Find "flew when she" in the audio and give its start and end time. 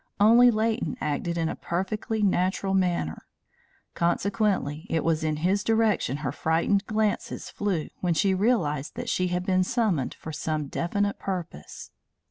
7.51-8.33